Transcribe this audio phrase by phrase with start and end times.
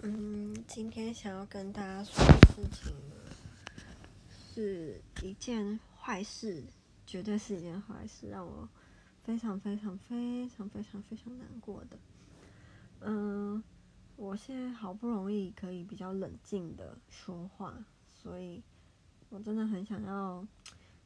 [0.00, 3.16] 嗯，今天想要跟大家说的事情呢，
[4.54, 6.62] 是一件坏事，
[7.04, 8.68] 绝对是一件坏事，让我
[9.24, 11.98] 非常非常非常非常非常难过的。
[13.00, 13.60] 嗯，
[14.14, 17.84] 我现在好不容易可以比较冷静的说话，
[18.14, 18.62] 所以
[19.30, 20.46] 我真的很想要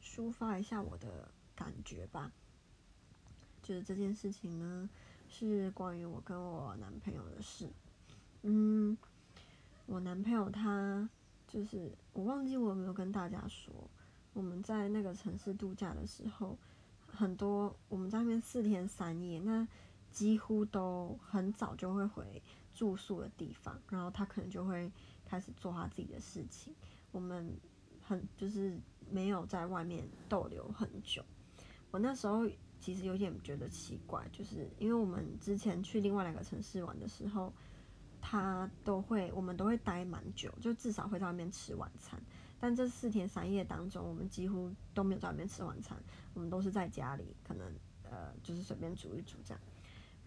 [0.03, 2.31] 抒发一下我的感觉吧。
[3.63, 4.91] 就是这件事情呢，
[5.31, 7.67] 是关于我跟我男朋友的事。
[8.45, 8.97] 嗯，
[9.87, 11.09] 我男朋友他
[11.46, 13.73] 就是我忘记我有没有跟大家说，
[14.33, 16.59] 我们在那个城市度假的时候，
[17.07, 19.67] 很多我们在那边四天三夜，那
[20.11, 22.43] 几乎都很早就会回
[22.75, 24.91] 住宿的地方，然后他可能就会
[25.25, 26.75] 开始做他自己的事情，
[27.13, 27.57] 我们
[28.00, 28.77] 很就是
[29.09, 31.25] 没有在外面逗留很久。
[31.93, 32.48] 我那时候
[32.81, 37.53] 其实有点觉得奇怪，就是因为我们之前去另外两个城市玩的时候。
[38.22, 42.19] 他都会，我们都会待蛮久，就至少会在外面吃晚餐。
[42.58, 46.00] 但这四天三夜当中，我们几乎都没有在外面吃晚餐，
[46.32, 47.66] 我们都是在家里，可能
[48.05, 49.60] 呃就是随便煮一煮这样。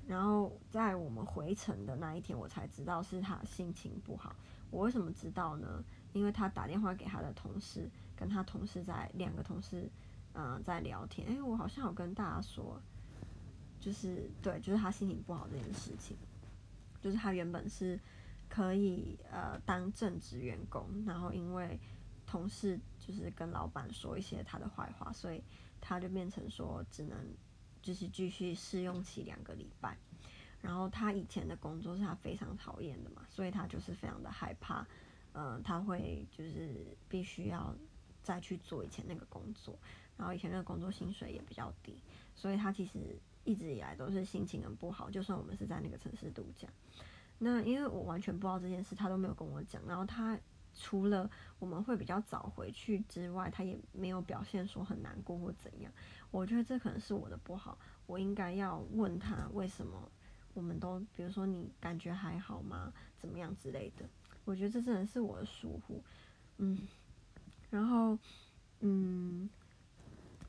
[0.05, 4.36] 然后在我们回程的那一天，我才知道是他心情不好。
[4.70, 5.83] 我为什么知道呢？
[6.11, 9.89] 因为他打电话给他的同事，跟他同事在两个同事
[10.33, 11.25] 嗯、在聊天。
[11.30, 12.77] 哎，我好像有跟大家说，
[13.80, 16.17] 就是对，就是他心情不好这件事情。
[17.06, 18.00] 就是他原本是
[18.50, 21.80] 可以呃当正职员工，然后因为
[22.25, 25.44] 同事就是跟老板说一些他的坏话，所以
[25.80, 27.16] 他就变成说只能
[27.80, 29.95] 就是继续试用期两个礼拜。
[30.64, 34.81] 然后他以前的工作是他非常讨厌的嘛，所以他就是非常的害怕，
[35.33, 37.72] 嗯、呃，他会就是必须要
[38.23, 39.78] 再去做以前那个工作，
[40.17, 42.02] 然后以前那个工作薪水也比较低，
[42.33, 43.16] 所以他其实。
[43.46, 46.68] 一直以来都是心情很不好，就算我们是在那个城市度假，
[47.38, 49.82] 那因为我完全不知道这件事，他都没有跟我讲。
[49.88, 50.38] 然后他
[50.74, 51.30] 除了
[51.60, 55.92] 我们会比较早回去之外，他也没有表现说很难过或怎样。
[56.32, 60.11] 我觉得这可能是我的不好，我应该要问他为什么
[60.54, 62.92] 我们都，比如说你感觉还好吗？
[63.20, 64.05] 怎么样之类的。
[64.44, 66.04] 我觉得这真的是我的疏忽，
[66.58, 66.88] 嗯。
[67.70, 68.17] 然后，
[68.80, 69.50] 嗯，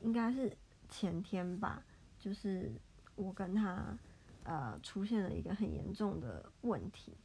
[0.01, 0.57] 应该是
[0.89, 1.83] 前天吧，
[2.17, 2.71] 就是。
[3.17, 3.97] 我跟他，
[4.43, 7.17] 呃，出现了一个很严重的问题。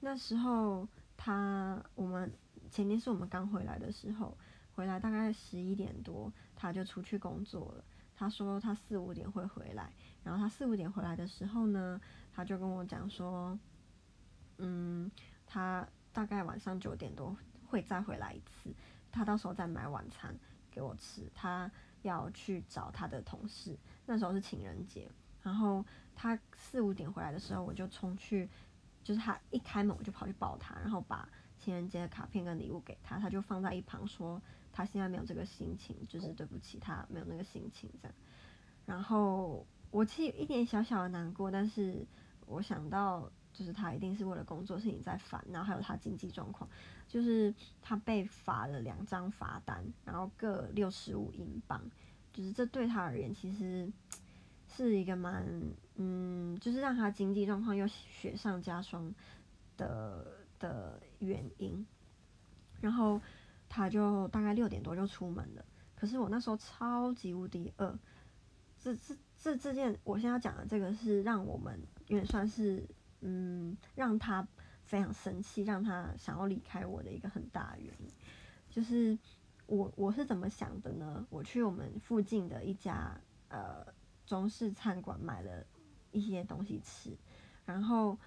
[0.00, 2.30] 那时候他，我们
[2.70, 4.36] 前天是我们刚回来的时候，
[4.74, 7.84] 回来大概十一点多，他就出去工作了。
[8.14, 9.92] 他说他四五点会回来，
[10.24, 12.00] 然后他四五点回来的时候呢，
[12.32, 13.56] 他就跟我讲说，
[14.56, 15.08] 嗯，
[15.46, 18.74] 他大概晚上九点多会再回来一次，
[19.12, 20.36] 他到时候再买晚餐
[20.68, 21.30] 给我吃。
[21.32, 21.70] 他
[22.02, 25.08] 要去找他的同事，那时候是情人节。
[25.48, 25.82] 然后
[26.14, 28.46] 他四五点回来的时候，我就冲去，
[29.02, 31.26] 就是他一开门我就跑去抱他，然后把
[31.58, 34.38] 情人节的卡片跟礼物给他，他就放在一旁说
[34.70, 38.14] 他现在没有这个心情，就是对不起他没有那个心情这样。
[38.84, 42.06] 然后我其实有一点小小的难过，但是
[42.44, 46.68] 我想到就是他一定是为了工作事情在烦，然后还有他经济状况，
[47.08, 51.80] 就是他被罚了两张罚单，然后各六十五英镑，
[52.34, 53.90] 就是这对他而言其实。
[54.76, 55.44] 是一个蛮
[55.96, 59.12] 嗯，就是让他经济状况又雪上加霜
[59.76, 60.24] 的
[60.58, 61.84] 的原因。
[62.80, 63.20] 然后
[63.68, 65.64] 他就大概六点多就出门了。
[65.96, 67.98] 可是我那时候超级无敌饿。
[68.78, 72.86] 这这这这件我现在要讲的这个是让我们也算是
[73.20, 74.46] 嗯，让他
[74.84, 78.08] 非常生气，让他想要离开我的一个很大的原因。
[78.70, 79.18] 就是
[79.66, 81.26] 我我是怎么想的呢？
[81.30, 83.84] 我去我们附近的一家呃。
[84.28, 85.64] 中式餐馆买了
[86.10, 87.16] 一些东西吃，
[87.64, 88.18] 然后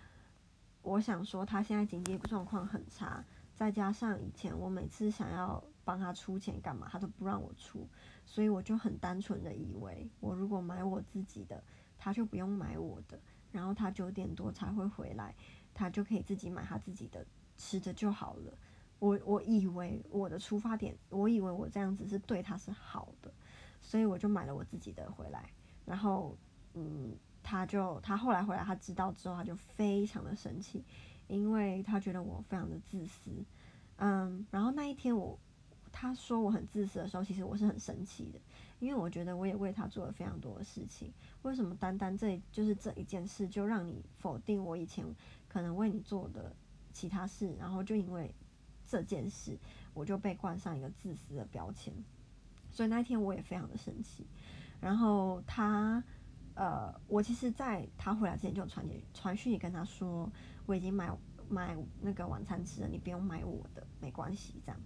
[0.82, 3.24] 我想说他现在经济状况很差，
[3.54, 7.88] 再加上以前我每次想要帮他出钱干嘛，他都不让我出，
[8.26, 11.64] 所以我就很单纯的以为我如果买我自己的，
[12.00, 13.20] 他就不用买我的，
[13.52, 15.36] 然后他九点多才会回来，
[15.72, 17.24] 他就可以自己买他自己的
[17.58, 18.58] 吃的就好了。
[18.98, 23.32] 我我以为我的出发点，我以为我这样子是对他是好的，
[23.80, 25.52] 所以我就买了我自己的回来。
[25.92, 26.38] 然后，
[26.74, 30.82] 嗯，他就他后来回来，他知道之后，他就非常的生气，
[31.28, 33.30] 因为他觉得我非常的自私，
[33.98, 35.38] 嗯，然后那一天我
[35.92, 38.40] 他说我很自私的时候，其实我是很生气的，
[38.80, 41.12] 因为我觉得我也为他做了非常多的事情，
[41.42, 45.06] 为什么单单这就是这一件事就让你否定我以前
[45.50, 46.56] 可能为你做的
[46.94, 48.34] 其他事，然后就因为
[48.88, 49.58] 这件事
[49.94, 51.94] 我就被冠上一个自私的标签，
[52.72, 54.26] 所以那一天我也非常的生气。
[54.82, 56.04] 然后他，
[56.56, 60.30] 呃，我其实在他回来之前就传简传讯息跟他说，
[60.66, 61.16] 我已经买
[61.48, 64.60] 买那个晚餐吃了，你不用买我的，没关系。
[64.66, 64.82] 这样，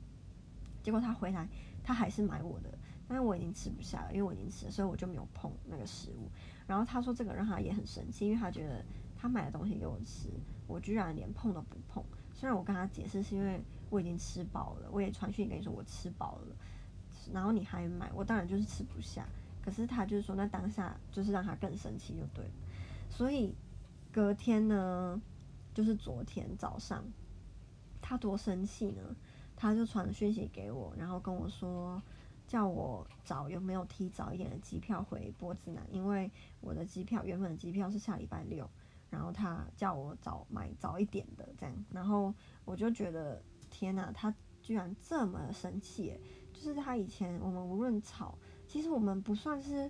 [0.83, 1.47] 结果他回来，
[1.81, 2.77] 他还是买我的，
[3.07, 6.30] 但是我已经吃不下了，因为我已经吃了，所以我就没有碰那个食物。
[6.68, 8.83] 然后他说这个让他也很生气，因为他觉得
[9.15, 10.30] 他买的东西给我吃，
[10.68, 12.03] 我居然连碰都不碰。
[12.33, 16.56] 虽然我跟他解释是因为我已经吃饱了，我也传讯跟你说我吃饱了，
[17.31, 19.25] 然后你还买，我当然就是吃不下。
[19.65, 22.45] 可是他就是说，那当下就是让他更生气就对。
[23.09, 23.56] 所以
[24.12, 25.19] 隔天呢，
[25.73, 27.03] 就是昨天早上，
[28.00, 29.01] 他多生气呢，
[29.56, 32.00] 他就传讯息给我，然后跟我说，
[32.45, 36.29] 叫我找有没有提早一点的机票回波兹南，因为
[36.62, 38.69] 我的机票原本的机票是下礼拜六，
[39.09, 42.31] 然后他叫我早买早一点的这样，然后
[42.65, 43.41] 我就觉得
[43.71, 44.31] 天哪，他
[44.62, 46.13] 居然这么生气，
[46.53, 48.38] 就是他以前我们无论吵。
[48.75, 49.89] 其实我们不算是，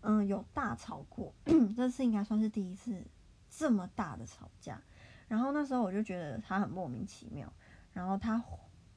[0.00, 1.32] 嗯，有大吵过，
[1.76, 3.00] 这次应该算是第一次
[3.48, 4.82] 这么大的吵架。
[5.28, 7.52] 然后那时候我就觉得他很莫名其妙。
[7.92, 8.42] 然后他，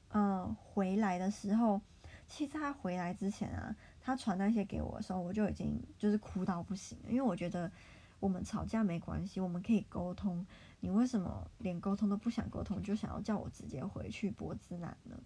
[0.08, 1.80] 嗯，回来的时候，
[2.26, 7.08] 其实他回来之前啊，他传那些给我的时候，我就已经就是哭到不行了。
[7.08, 7.70] 因为我觉得
[8.18, 10.44] 我们吵架没关系，我们可以沟通。
[10.80, 15.16] 你为什么连沟通都不想沟通，就想要叫我直接回去波兹南呢？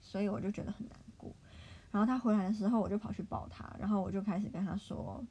[0.00, 1.32] 所以我就觉得很难过。
[1.92, 5.22] 然后他回来的时候，我就跑去抱他，然后我就开始跟他说：“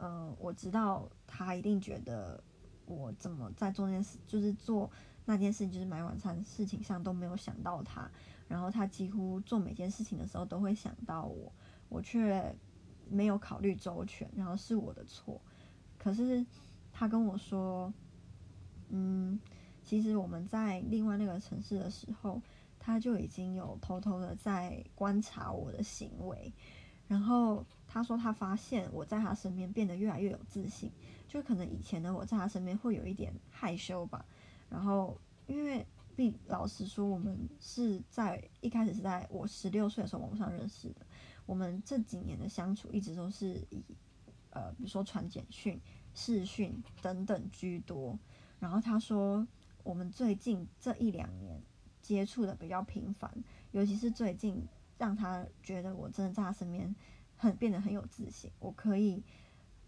[0.00, 2.42] 嗯、我知道他一定觉得
[2.86, 4.90] 我怎么在做那件事，就是做
[5.26, 8.10] 那件事，就是买晚餐事情上都没有想到他。
[8.48, 11.52] 然后他几乎做每件事情的时候都会想到我，
[11.90, 12.56] 我却
[13.10, 15.38] 没有考虑周全，然后是我的错。
[15.98, 16.42] 可是
[16.90, 17.92] 他跟我说，
[18.88, 19.38] 嗯，
[19.84, 22.40] 其实我们在另外那个城市的时候。”
[22.88, 26.50] 他就已经有偷偷的在观察我的行为，
[27.06, 30.90] 然后他说他发现我在他身边变得越来越有自信，
[31.28, 34.24] 就可能以前的我在他身边会有一点害羞吧。
[34.70, 35.84] 然后因为
[36.16, 41.04] 毕老实说，我们是在一开始是在我十六岁的时候网上认识的，
[41.44, 43.84] 我们这几年的相处一直都是以
[44.48, 45.78] 呃比如说传简讯、
[46.14, 48.18] 视讯等等居多。
[48.58, 49.46] 然后他说
[49.84, 51.60] 我们最近这一两年。
[52.08, 53.30] 接触的比较频繁，
[53.72, 54.66] 尤其是最近，
[54.96, 56.96] 让他觉得我真的在他身边
[57.36, 59.22] 很变得很有自信，我可以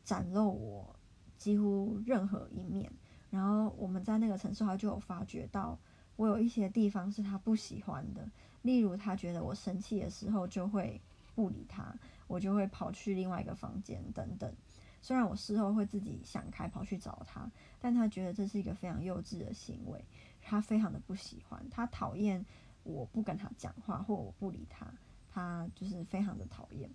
[0.05, 0.94] 展露我
[1.38, 2.93] 几乎任何一面。
[3.31, 5.78] 然后我们在那个城市，他就有发觉到
[6.17, 8.31] 我有一些地方是他不喜欢的，
[8.61, 11.00] 例如他觉得我生气的时候就会
[11.34, 11.94] 不理他，
[12.26, 14.55] 我就会跑去另外一个房间等等。
[15.00, 17.50] 虽然我事后会自己想开跑去找他，
[17.81, 20.05] 但他觉得这是一个非常幼稚的行为。
[20.43, 22.44] 他非常的不喜欢，他讨厌
[22.82, 24.91] 我不跟他讲话或我不理他，
[25.31, 26.91] 他就是非常的讨厌，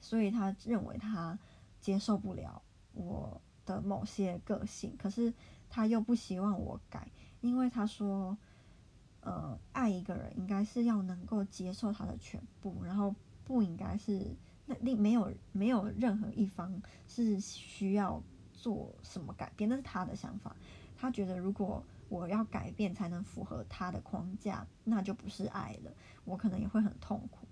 [0.00, 1.38] 所以他认为他
[1.80, 5.32] 接受不了我的某些个性，可是
[5.70, 7.10] 他又不希望我改，
[7.40, 8.36] 因为他说，
[9.20, 13.14] 呃，爱一个人应该是要能够接受他的全部，然后
[13.44, 14.36] 不应该是
[14.68, 18.22] 那另没有没有任何一方是需要
[18.52, 20.54] 做什么改变，那是他的想法，
[20.96, 21.82] 他觉得如果。
[22.10, 25.92] 我要改变才能符合他的框架，那就不是爱了。
[26.24, 27.46] 我可能也会很痛苦。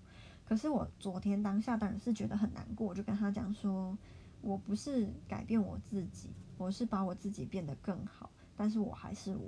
[0.47, 3.95] 可是我昨天当下当然是觉得很难过，我就跟他讲说，
[4.41, 8.31] 我不是改变我自己，我是把我自己变得更好。
[8.55, 9.47] 但是我还是我。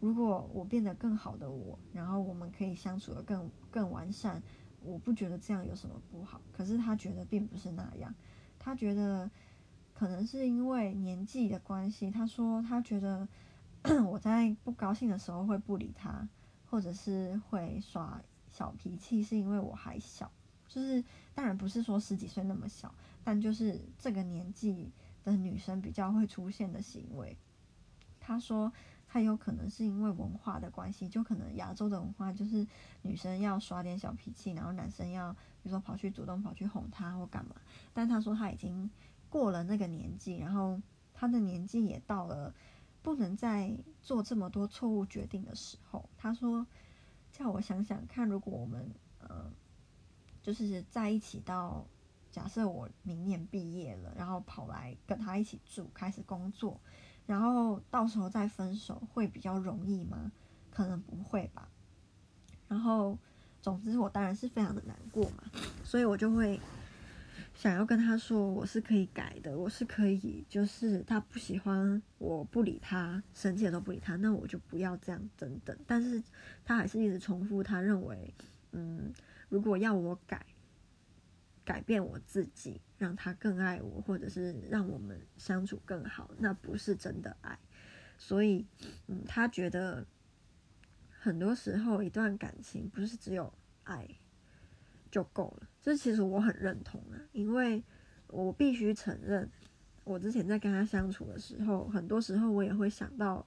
[0.00, 4.42] 如果我变得更好的我，然后我们可以相处得更更完善，
[4.82, 6.40] 我不觉得这样有什么不好。
[6.52, 8.14] 可是他觉得并不是那样，
[8.58, 9.30] 他觉得
[9.94, 12.10] 可能是因为年纪的关系。
[12.10, 13.28] 他说他觉得。
[14.04, 16.28] 我在不高兴的时候会不理他，
[16.66, 20.30] 或者是会耍小脾气，是因为我还小，
[20.68, 22.94] 就是当然不是说十几岁那么小，
[23.24, 24.92] 但就是这个年纪
[25.24, 27.34] 的女生比较会出现的行为。
[28.20, 28.70] 他说
[29.12, 32.64] 他有可能是因为文化的关系，就可能亚洲的文化就是
[33.02, 37.56] 女生要耍点小脾气，然后男生要比如说跑去主动跑去哄她或干嘛。
[37.92, 38.88] 但他说他已经
[39.28, 40.80] 过了那个年纪，然后
[41.12, 42.54] 他的年纪也到了。
[43.02, 46.66] 不能再做这么多错误决定的时候，他说
[47.32, 48.90] ：“叫我想想看，如果我们
[49.20, 49.50] 呃，
[50.42, 51.86] 就是在一起到
[52.30, 56.78] 假设我明年毕业了，然后跑来跟他一起住，开始工作，
[57.30, 60.32] 然后到时候再分手，会比较容易吗？
[60.68, 61.68] 可能不会吧。
[62.66, 63.16] 然后，
[63.62, 65.44] 总之我当然是非常的难过嘛，
[65.84, 66.60] 所以我就会。”
[67.52, 75.76] 想要跟他说，我是可以改的，我是可以，就是他不喜欢我不理他，生气都不理他，那我就不要这样等等。
[75.86, 76.22] 但是
[76.64, 78.34] 他还是一直重复，他认为，
[78.72, 79.12] 嗯，
[79.50, 80.46] 如果要我改，
[81.62, 87.58] 改变我自己，让他更爱我，或者是让我们相处更好，那不是真的爱。
[88.18, 88.66] 所以，
[89.06, 90.06] 嗯，他觉得
[91.08, 93.50] 很多时候一段感情不是只有
[93.84, 94.06] 爱
[95.10, 95.66] 就够了。
[95.80, 97.82] 这其实我很认同啊，因为
[98.26, 99.50] 我必须承认，
[100.04, 103.46] 我之前在跟他相处的时候，很多时候我也会想到，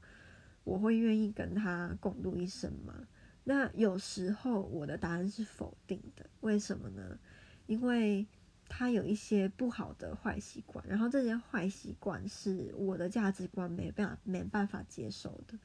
[0.64, 3.08] 我会愿意跟他共度一生吗？
[3.44, 7.20] 那有时候我的答案是否定的，为什么呢？
[7.68, 8.26] 因为
[8.68, 15.58] 他有一些不好的坏习惯，然后这些坏习惯是我的价值观没办法没办法接受的，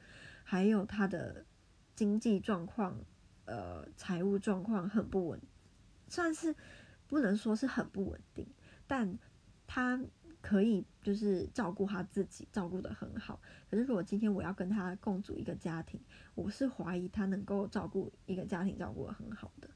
[0.43, 1.45] 还有他的
[1.95, 2.95] 经济状况，
[3.45, 5.41] 呃，财务状况很不稳，
[6.07, 6.55] 算是
[7.07, 8.47] 不能说是很不稳定，
[8.87, 9.17] 但
[9.67, 9.99] 他。
[10.41, 13.41] 可以就是照顾他自己，照顾得很好。
[13.69, 15.99] 可是如果今天我要跟他共组一个家庭，
[16.33, 19.69] 我是怀疑他能够照顾一个家庭照顾得很好的。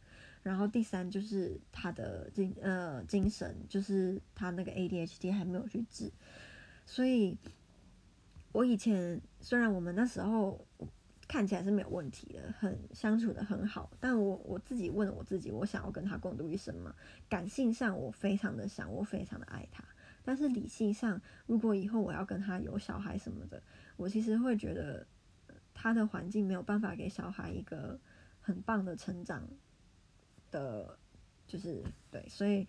[0.44, 6.12] 然后第三就是他的精呃精神，就是他那个 ADHD 还没有去治。
[6.86, 7.38] 所以，
[8.52, 10.68] 我以前虽然我们那时候
[11.30, 16.94] 看起来是没有问题的，很相处得很好，但我我自己问我自己，我想要跟他共度一生吗？
[17.30, 19.84] 感性上我非常的想，我非常的爱他。
[20.26, 23.64] 但是理性上，如果以后我要跟他有小孩什么的，
[23.96, 25.08] 我其实会觉得
[25.74, 28.00] 他的环境没有办法给小孩一个
[28.42, 29.48] 很棒的成长
[30.54, 30.98] 的，
[31.46, 32.66] 就是对，所以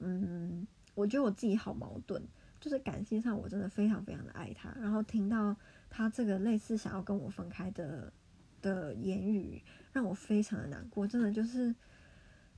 [0.00, 2.22] 嗯，我觉得我自己好矛盾，
[2.60, 5.56] 就是感性上我真的非常非常的爱他，然后听到
[5.88, 8.12] 他这个类似想要跟我分开的
[8.60, 11.74] 的言语，让我非常的难过，真的就是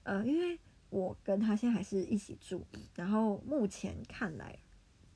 [0.02, 0.58] 呃，因为。
[0.92, 4.58] 我跟他现在还是一起住，然后目前看来，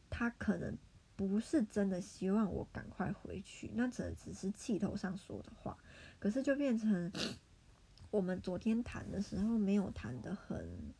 [0.09, 0.75] 他可能
[1.15, 5.77] 不是真的希望我赶快回去，那只只是气头上说的话。
[6.19, 7.13] 可是就变成
[8.11, 10.95] 我们昨天谈的时候没有谈得很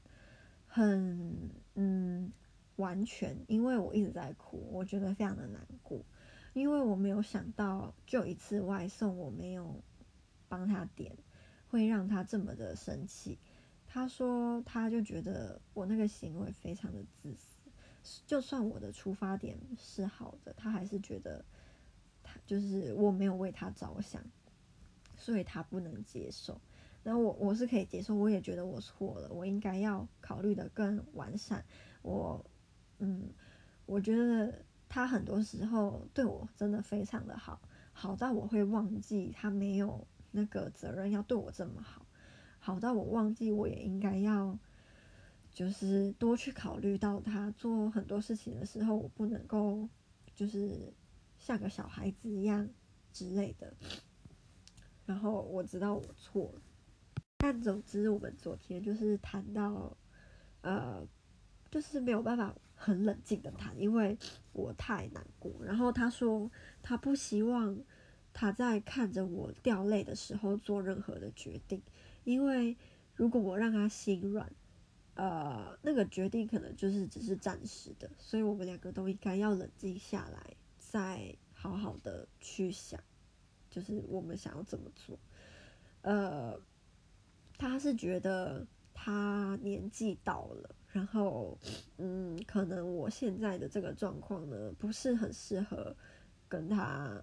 [0.67, 2.33] 很嗯
[2.77, 6.05] 完全，因为我一直在哭，我觉得非常的难过，
[6.53, 9.83] 因为我没有想到就一次外送我没有
[10.49, 11.17] 帮他点，
[11.69, 13.39] 会让他这么的生气。
[13.87, 21.43] 他说，他就觉得我那个行为非常的自私，就算我的出发点是好的，他还是觉得
[22.23, 24.23] 他就是我没有为他着想，
[25.17, 26.61] 所以他不能接受。
[27.07, 31.65] 然后我我是可以接受，我也觉得我错了，我应该要考虑的更完善。
[32.03, 32.45] 我
[32.99, 33.31] 嗯，
[33.87, 34.53] 我觉得
[34.89, 37.61] 他很多时候对我真的非常的好，
[37.93, 42.05] 好到我会忘记他没有那个责任要对我这么好。
[42.59, 44.59] 好到我忘记，我也应该要，
[45.53, 49.89] 就是多去考虑到他做很多事情的时候，我不能够
[50.35, 50.93] 就是
[51.39, 52.69] 像个小孩子一样
[53.13, 53.73] 之类的。
[55.05, 56.61] 然后我知道我错了，
[57.39, 59.97] 但总之我们昨天就是谈到，
[60.63, 61.07] 呃，
[61.71, 64.19] 就是没有办法很冷静的谈，因为
[64.53, 65.53] 我太难过。
[65.65, 66.51] 然后他说
[66.83, 67.79] 他不希望
[68.33, 71.83] 他在看着我掉泪的时候做任何的决定。
[72.25, 72.77] 因为
[73.15, 74.51] 如果我让他心软，
[75.15, 83.01] 呃，那个决定可能就是只是暂时的，所以我们两个都应该要冷静下来，再好好的去想，
[83.71, 85.19] 就是我们想要怎么做。
[86.03, 86.61] 呃，
[87.59, 91.59] 他是觉得他年纪到了，然后
[91.99, 95.97] 嗯，可能我现在的这个状况呢，不是很适合
[96.49, 97.21] 跟他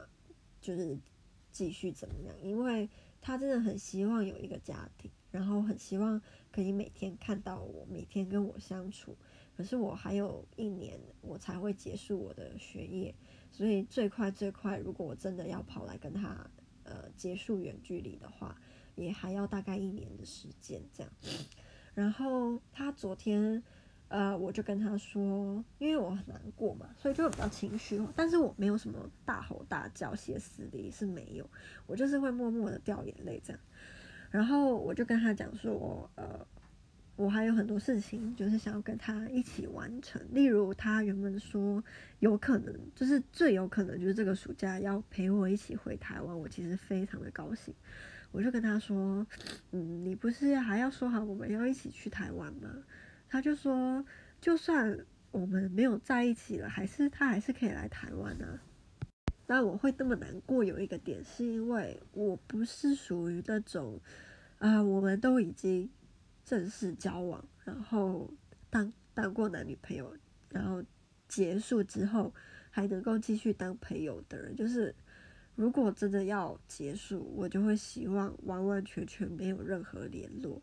[0.59, 0.97] 就是
[1.51, 2.89] 继续怎么样，因为。
[3.25, 6.21] 他真的很希望有一个家庭，然后很希望
[6.51, 9.15] 可以每天看到我，每天跟我相处。
[9.55, 13.15] 可是我还有一年，我才会结束我的学业，
[13.49, 16.45] 所以最快最快，如果我真的要跑来跟他
[16.83, 18.61] 呃结束远距离的话，
[18.95, 21.11] 也还要大概一年的时间这样。
[21.93, 23.63] 然后他昨天。
[24.09, 28.07] 呃，我就跟他说，因为我很难过嘛，所以就比较情绪化。
[28.15, 31.49] 但是我没有什么大吼大叫、歇斯底里是没有，
[31.87, 33.59] 我就是会默默的掉眼泪这样。
[34.29, 36.45] 然后我就跟他讲说，呃，
[37.23, 40.21] 我还有很多事情就是想要跟他一起完成。
[40.33, 41.81] 例如，他原本说
[42.19, 47.73] 有可能，就是最有可能就是这个暑假要陪我一起回台湾，我其实非常的高兴。
[48.33, 49.25] 我就跟他说，
[49.71, 52.69] 嗯，你不是还要说好我们要一起去台湾吗？
[53.29, 54.03] 他就说，
[54.41, 54.97] 就算
[55.31, 58.59] 我们没有在一起了，还是他还是可以来台湾啊。
[59.47, 63.97] 那我会这么难过，有一个点是因为我不是属于那种
[64.59, 65.89] 啊、我们都已经
[66.45, 68.29] 正式交往，然后
[68.69, 70.15] 当当过男女朋友，
[70.49, 70.83] 然后
[71.27, 72.33] 结束之后
[72.69, 74.55] 还能够继续当朋友的人。
[74.55, 74.93] 就是
[75.55, 80.61] 如果真的要结束，我就会希望完完全全没有任何联络。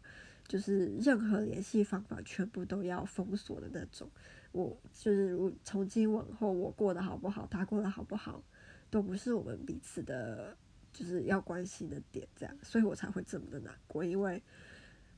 [0.48, 4.10] 就是任何联系方法全部都要封锁的那种。
[4.50, 8.42] 我就是从今往后，我过得好不好，他过得好不好，
[8.90, 10.56] 都不是我们彼此的，
[10.92, 14.42] 就是要关心的点，这样，所以我才会这么的难过，因为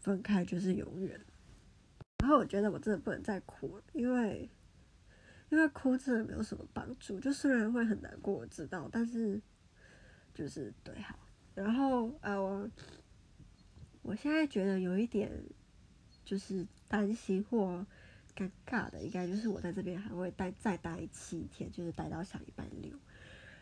[0.02, 1.18] 分开就是永远。
[2.18, 4.50] 然后我觉得我真的不能再哭了，因为
[5.48, 9.40] 因为哭真的没有什么帮助，就虽然会很难过，我知道，但是
[10.34, 11.18] 就是对，好。
[11.54, 12.70] 然后呃，我
[14.02, 15.30] 我现在觉得有一点
[16.24, 17.86] 就是担心或
[18.36, 22.92] 尴尬的，应该就是我在这边还会待再待七天，就是待到下礼拜六。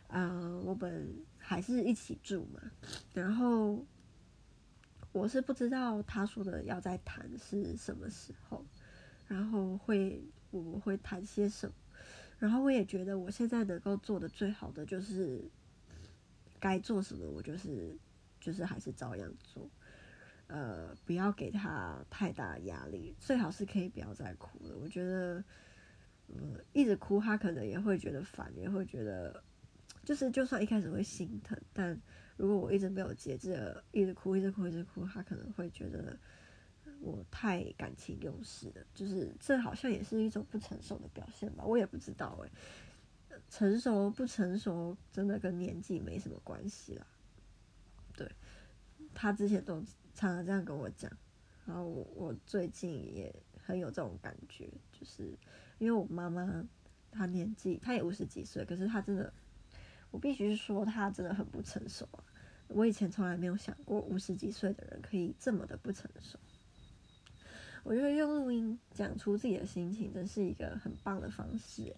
[0.09, 2.61] 嗯，我们还是一起住嘛，
[3.13, 3.85] 然后。
[5.13, 8.65] 我是不知道他说的要再谈是什么时候，
[9.27, 11.75] 然后会我们会谈些什么，
[12.39, 15.51] 然后我也觉得我现在能够做的最好的就是
[16.59, 17.99] 该做什么，我就是
[18.41, 19.69] 就是还是照样做，
[20.47, 24.77] 呃，不要给他太大压力，最好是可以不要再哭了。
[24.79, 25.45] 我觉得，
[26.29, 29.43] 嗯，一直哭他可能也会觉得烦，也会觉得
[30.05, 32.01] 就是就算一开始会心疼，但。
[32.37, 36.19] 如果我一直没有节制一直哭，一直哭，一直哭，他可能会觉得
[36.99, 38.83] 我太感情用事了。
[38.95, 42.51] 就是这好像也是一种不成熟的表现吧，我也不知道哎、
[43.51, 47.07] 成熟不成熟，真的跟年纪没什么关系啦。
[48.17, 48.27] 对，
[49.13, 49.75] 他之前都
[50.15, 51.13] 常常这样跟我讲，
[51.67, 55.39] 然后我我最近也很有这种感觉，就是
[55.77, 56.67] 因为我妈妈
[57.11, 59.31] 她年纪，她也五十几岁，可是她真的，
[60.11, 62.25] 我必须说他真的很不成熟啊。
[62.69, 66.39] 我以前从来没有想过五十几岁的人可以这么的不成熟。
[67.83, 71.95] 我觉得用录音讲出自己的心情，真是一个很棒的方式。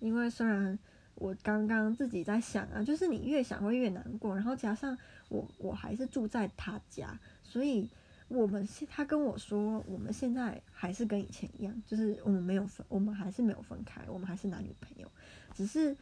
[0.00, 0.78] 因为虽然
[1.14, 4.98] 我刚刚自己在想啊，就是你越想会越难过，然后加上
[5.28, 7.88] 我我还是住在他家，所以
[8.28, 15.08] 我们现他跟我说，我们现在还是跟以前一样，就是我们没有分，我们还是没有分开，我们还是男女朋友，
[15.54, 15.96] 只是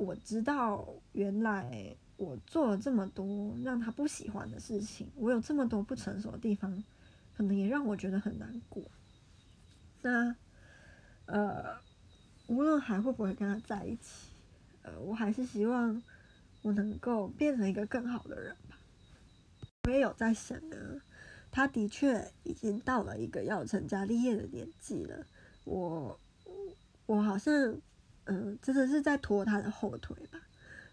[0.00, 1.96] 我知道原来。
[2.20, 6.84] 我做了这么多让他不喜欢的事情，我有这么多不成熟的地方，
[7.34, 8.82] 可能也让我觉得很难过。
[10.02, 10.36] 那，
[11.24, 11.78] 呃，
[12.46, 14.34] 无论还会不会跟他在一起，
[14.82, 16.02] 呃，我还是希望
[16.60, 18.78] 我能够变成一个更好的人吧。
[19.84, 21.00] 我也有在想啊，
[21.50, 25.24] 他的确已经到了一个要成家立业的年纪了，
[25.64, 26.20] 我，
[27.06, 27.80] 我好像，
[28.24, 30.38] 嗯、真的是在拖他的后腿吧。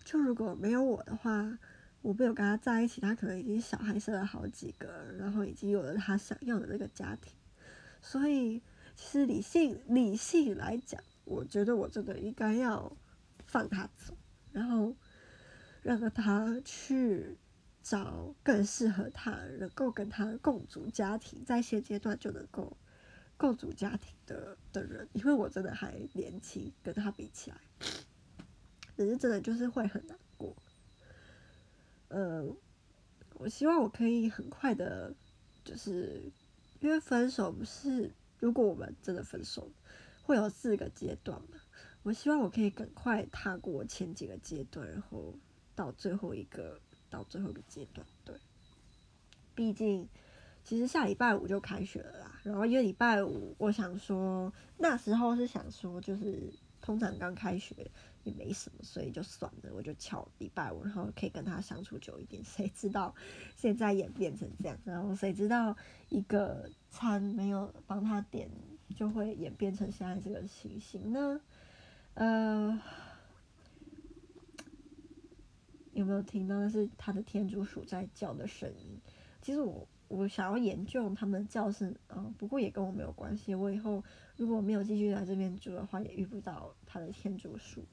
[0.03, 1.57] 就如果没有我的话，
[2.01, 7.33] 我没有跟他在一起，他可能已经小孩生了好几个，然后已经有了他想要的那个家庭。
[8.01, 8.61] 所以，
[8.95, 12.95] 其实理性理性来讲，我觉得我真的应该要
[13.45, 14.15] 放他走，
[14.53, 14.95] 然后
[15.83, 17.37] 让他去
[17.83, 22.77] 找更适合他、能够跟他共组家庭，在现阶段就能够
[23.37, 27.57] 共组家庭的的人，因为我真的还年轻，跟他比起来。
[28.97, 30.55] 只是真的就是会很难过，
[32.07, 32.43] 呃，
[33.35, 35.13] 我希望我可以很快的，
[35.63, 36.23] 就是
[36.79, 39.71] 因为分手不是，如果我们真的分手，
[40.23, 41.59] 会有四个阶段嘛，
[42.01, 45.35] 我希望我可以赶快踏过前几个阶段，然后
[45.75, 48.35] 到最后一个，到最后一个阶段，对，
[49.53, 50.09] 毕竟
[50.67, 56.53] 其实下礼拜五就开学了啦，然后因为礼拜五，我想说那时候是想说就是。
[56.79, 57.89] 通常刚开学
[58.23, 62.41] 也没什么，所以就算了，我就翘礼拜五，然后可以跟他相处久一点。
[62.45, 63.13] 谁知道
[63.57, 65.75] 现在演变成这样，然后谁知道
[66.07, 68.49] 一个餐没有帮他点，
[68.95, 71.41] 就会演变成现在这个情形呢？
[72.13, 72.79] 呃，
[75.91, 79.01] 有没有听到那是他的天竺鼠在叫的声音？
[79.41, 79.85] 其实我。
[80.07, 83.53] 我想要研究他们的教室，嗯，不过也跟我没有关系。
[83.53, 84.03] 我以后
[84.35, 87.83] 如果没有继续来这边住的话，也遇不到他的天竺鼠。